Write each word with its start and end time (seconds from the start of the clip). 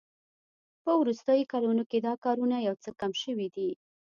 په 0.83 0.91
وروستیو 1.01 1.49
کلونو 1.53 1.83
کې 1.89 1.97
دا 2.07 2.13
کارونه 2.23 2.57
یو 2.67 2.75
څه 2.83 2.89
کم 2.99 3.11
شوي 3.23 3.47
دي 3.55 3.69